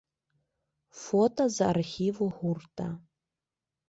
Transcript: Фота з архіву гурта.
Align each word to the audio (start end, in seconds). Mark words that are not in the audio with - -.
Фота 1.01 1.45
з 1.55 1.67
архіву 1.73 2.29
гурта. 2.39 2.87